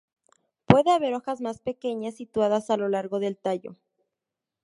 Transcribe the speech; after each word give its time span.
Puede 0.65 0.89
haber 0.89 1.13
hojas 1.13 1.41
más 1.41 1.59
pequeñas 1.59 2.15
situadas 2.15 2.71
a 2.71 2.77
lo 2.77 2.89
largo 2.89 3.19
del 3.19 3.37
tallo. 3.37 3.75